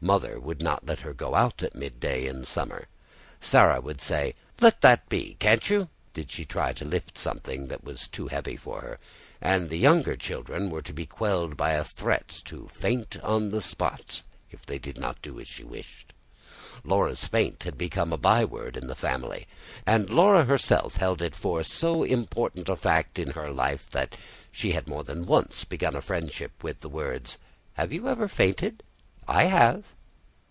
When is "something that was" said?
7.18-8.06